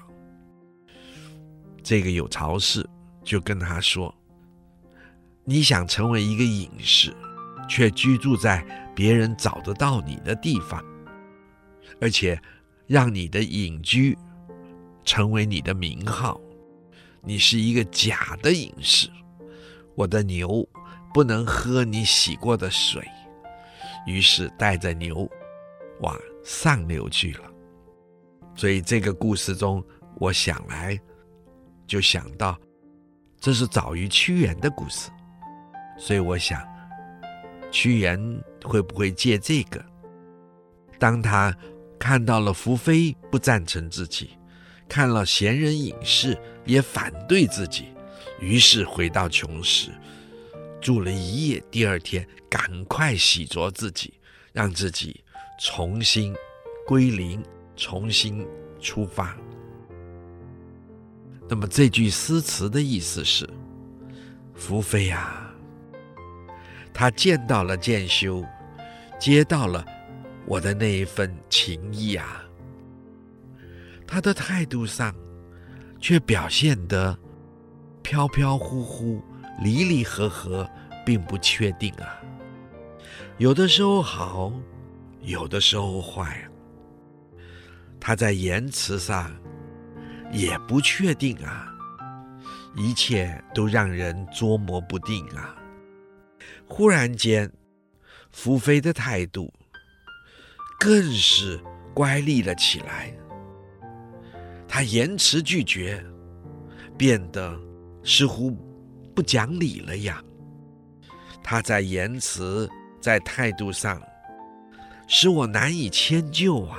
[1.82, 2.86] 这个有巢氏
[3.24, 4.14] 就跟他说
[5.46, 7.16] ：“你想成为一个隐士，
[7.70, 8.66] 却居住在
[8.98, 10.84] 别人找得到你的地方。”
[12.02, 12.42] 而且，
[12.88, 14.18] 让你的隐居
[15.04, 16.42] 成为你的名号，
[17.22, 19.08] 你是一个假的隐士。
[19.94, 20.68] 我的牛
[21.14, 23.08] 不能喝你洗过的水，
[24.08, 25.30] 于是带着牛
[26.02, 27.44] 往上流去了。
[28.56, 29.84] 所以这个故事中，
[30.16, 31.00] 我想来
[31.86, 32.58] 就想到，
[33.40, 35.12] 这是早于屈原的故事。
[35.98, 36.62] 所以我想，
[37.72, 38.20] 屈原
[38.68, 39.84] 会不会借这个，
[41.00, 41.56] 当他
[41.98, 44.32] 看到了福妃不赞成自己，
[44.90, 47.86] 看了闲人隐士也反对自己，
[48.42, 49.90] 于是回到穷时，
[50.82, 54.14] 住了一夜，第二天赶快洗濯自己，
[54.52, 55.24] 让自己
[55.60, 56.36] 重新
[56.86, 57.42] 归零，
[57.76, 58.46] 重新
[58.82, 59.36] 出发。
[61.50, 63.50] 那么这句诗词的意思是：
[64.54, 65.56] 福妃啊，
[66.94, 68.44] 她见到了谏修，
[69.20, 69.86] 接到了
[70.46, 72.44] 我的那一份情意啊，
[74.06, 75.14] 他的态度上
[76.00, 77.18] 却表现得
[78.02, 79.22] 飘飘忽忽。
[79.60, 80.70] 离离合合，
[81.04, 82.22] 并不确定啊。
[83.40, 84.54] 有的时候好，
[85.22, 86.48] 有的时候坏。
[88.00, 89.36] 他在言辞上
[90.32, 91.76] 也不确定啊，
[92.76, 95.58] 一切都让人捉摸不定啊。
[96.68, 97.52] 忽然间，
[98.40, 99.52] 福妃的态度
[100.80, 101.60] 更是
[101.92, 103.12] 乖戾了起来。
[104.68, 106.06] 他言辞拒绝，
[106.96, 107.60] 变得
[108.04, 108.56] 似乎。
[109.16, 110.24] 不讲理了呀！
[111.44, 112.70] 他在言辞、
[113.02, 114.00] 在态度上，
[115.08, 116.78] 使我难以迁就啊！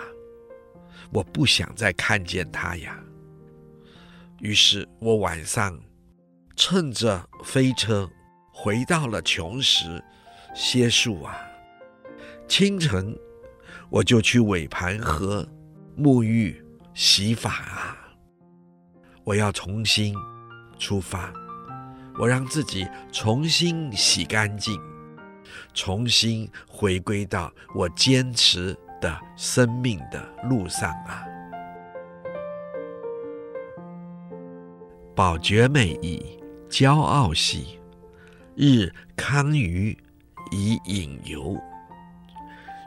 [1.10, 2.96] 我不想再看见他呀。
[4.38, 5.76] 于是我晚上
[6.54, 8.08] 乘着飞车
[8.52, 10.00] 回到了穷时
[10.54, 11.36] 歇宿啊。
[12.48, 13.14] 清晨
[13.90, 15.46] 我就去尾盘河
[15.96, 17.96] 沐浴洗发啊！
[19.22, 20.14] 我要重新
[20.78, 21.32] 出发。
[22.18, 24.76] 我让自己重新洗干净，
[25.72, 31.24] 重新回归到我坚持的生命的路上啊！
[35.14, 37.78] 宝觉美矣，骄傲兮，
[38.56, 39.96] 日康于
[40.50, 41.56] 以隐游，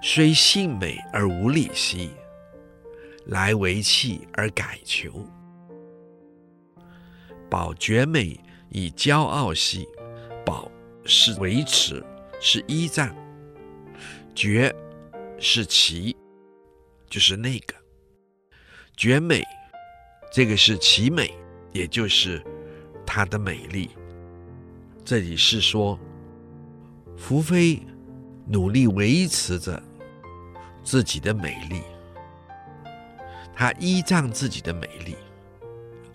[0.02, 2.12] 虽性美而无礼兮，
[3.26, 5.26] 来为器而改求。
[7.50, 8.40] 宝绝美。
[8.74, 9.86] 以骄傲兮，
[10.46, 10.72] 宝
[11.04, 12.02] 是维持，
[12.40, 13.10] 是依仗；
[14.34, 14.74] 觉
[15.38, 16.16] 是其，
[17.10, 17.76] 就是那个
[18.96, 19.44] 绝美，
[20.32, 21.34] 这个是其美，
[21.74, 22.42] 也就是
[23.06, 23.90] 它的美丽。
[25.04, 26.00] 这里是说，
[27.18, 27.78] 孚妃
[28.48, 29.84] 努力维持着
[30.84, 31.82] 自己的美丽，
[33.56, 35.16] 他依仗自己的美丽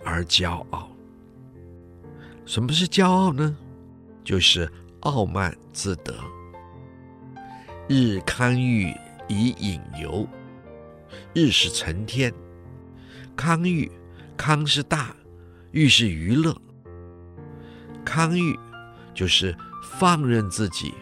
[0.03, 0.89] 而骄傲。
[2.45, 3.55] 什么是骄傲呢？
[4.23, 6.13] 就是傲慢自得。
[7.87, 8.93] 日康裕
[9.27, 10.27] 以隐游，
[11.33, 12.33] 日是成天，
[13.35, 13.89] 康裕，
[14.35, 15.15] 康是大，
[15.71, 16.55] 裕是娱乐。
[18.03, 18.57] 康裕
[19.13, 19.55] 就是
[19.97, 20.93] 放任自己，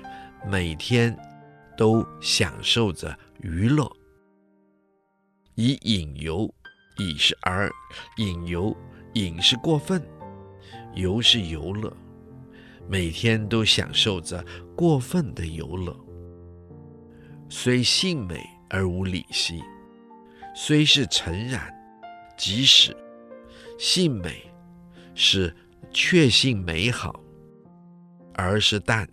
[0.48, 1.16] 每天
[1.76, 3.88] 都享受着娱乐。
[5.54, 6.52] 以隐游，
[6.98, 7.72] 以是而，
[8.18, 8.76] 隐游，
[9.14, 10.04] 隐是过分。
[10.96, 11.96] 游是游乐，
[12.90, 14.44] 每天都享受着
[14.76, 15.96] 过分的游乐。
[17.48, 19.62] 虽性美而无礼兮，
[20.56, 21.72] 虽是诚然，
[22.36, 22.98] 即使
[23.78, 24.52] 性美
[25.14, 25.56] 是
[25.92, 27.24] 确信美好，
[28.34, 29.08] 而是但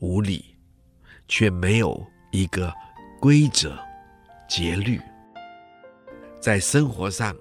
[0.00, 0.56] 无礼，
[1.28, 2.74] 却没有一个
[3.20, 3.76] 规则
[4.48, 5.00] 节律，
[6.40, 7.34] 在生活上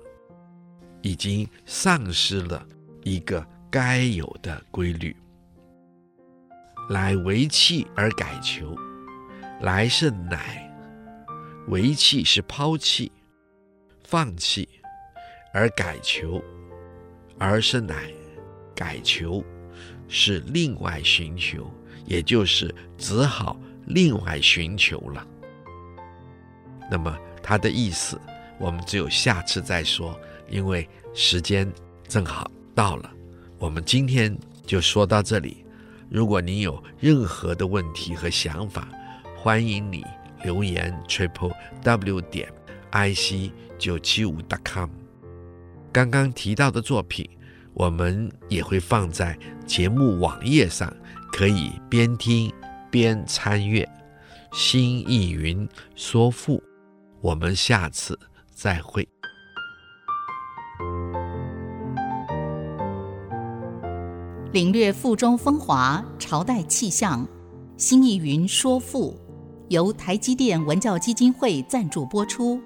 [1.01, 2.65] 已经丧失了
[3.03, 3.45] 一个。
[3.69, 5.13] 该有的规律，
[6.89, 8.73] 来为弃而改求，
[9.59, 10.73] 来是乃，
[11.67, 13.11] 为弃是抛弃、
[14.05, 14.67] 放弃，
[15.53, 16.41] 而改求，
[17.37, 18.09] 而是乃，
[18.73, 19.43] 改求
[20.07, 21.69] 是另外寻求，
[22.05, 25.27] 也就是只好另外寻求了。
[26.89, 28.19] 那么他的意思，
[28.57, 30.19] 我们只有下次再说，
[30.49, 31.71] 因为时间
[32.07, 33.11] 正好到了。
[33.57, 35.65] 我们今天就说到这里。
[36.09, 38.87] 如果你有任何的问题和想法，
[39.35, 40.05] 欢迎你
[40.43, 42.47] 留言 triple w 点
[42.91, 44.89] i c 九七五 dot com。
[45.91, 47.29] 刚刚提到的作品，
[47.73, 50.95] 我们也会放在节目网页上，
[51.33, 52.53] 可以边听
[52.89, 53.87] 边参阅。
[54.53, 56.63] 新意云说赋，
[57.21, 58.17] 我们下次
[58.53, 59.07] 再会。
[64.53, 67.27] 领略赋中风华，朝代气象。
[67.75, 69.19] 新艺云说赋，
[69.69, 72.59] 由台积电文教基金会赞助播出。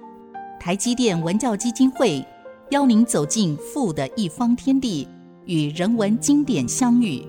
[0.60, 2.26] 台积电文教基金会
[2.70, 5.08] 邀您走进赋的一方天地，
[5.46, 7.26] 与人文经典相遇。